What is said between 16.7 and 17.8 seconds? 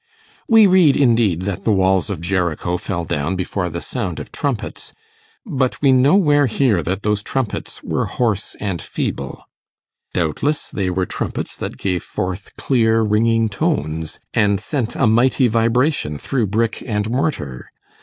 and mortar.